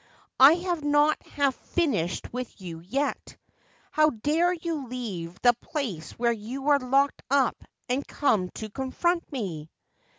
[0.39, 3.37] 'I have not half finished with you yet.
[3.91, 9.31] How dare you leave the place where you were locked up and come to confront
[9.31, 9.69] me?